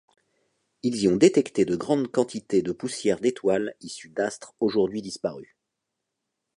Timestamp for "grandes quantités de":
1.75-2.71